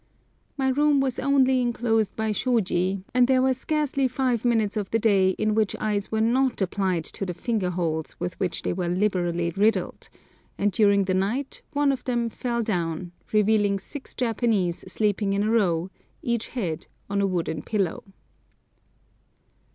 [0.57, 4.97] My room was only enclosed by shôji, and there were scarcely five minutes of the
[4.97, 8.87] day in which eyes were not applied to the finger holes with which they were
[8.87, 10.09] liberally riddled;
[10.57, 15.51] and during the night one of them fell down, revealing six Japanese sleeping in a
[15.51, 15.91] row,
[16.23, 18.03] each head on a wooden pillow.